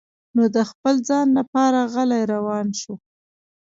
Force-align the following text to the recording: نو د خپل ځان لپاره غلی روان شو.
نو 0.35 0.43
د 0.55 0.57
خپل 0.69 0.95
ځان 1.09 1.27
لپاره 1.37 1.79
غلی 1.93 2.21
روان 2.33 2.67
شو. 2.79 2.93